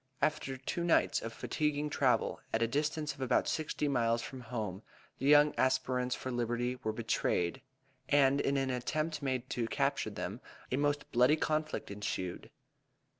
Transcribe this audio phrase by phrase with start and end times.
[0.19, 4.81] After two nights of fatiguing travel at a distance of about sixty miles from home,
[5.19, 7.61] the young aspirants for liberty were betrayed,
[8.09, 10.41] and in an attempt made to capture them
[10.71, 12.49] a most bloody conflict ensued.